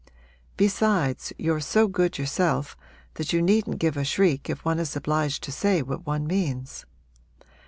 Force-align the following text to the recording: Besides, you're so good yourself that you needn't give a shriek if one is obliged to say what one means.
Besides, 0.57 1.31
you're 1.37 1.59
so 1.59 1.87
good 1.87 2.17
yourself 2.17 2.75
that 3.13 3.33
you 3.33 3.39
needn't 3.39 3.77
give 3.77 3.95
a 3.97 4.03
shriek 4.03 4.49
if 4.49 4.65
one 4.65 4.79
is 4.79 4.95
obliged 4.95 5.43
to 5.43 5.51
say 5.51 5.83
what 5.83 6.07
one 6.07 6.25
means. 6.25 6.87